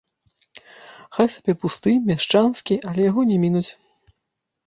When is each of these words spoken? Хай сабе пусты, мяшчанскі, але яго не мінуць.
Хай 1.17 1.27
сабе 1.33 1.53
пусты, 1.65 1.91
мяшчанскі, 2.09 2.75
але 2.93 3.01
яго 3.09 3.21
не 3.33 3.37
мінуць. 3.43 3.67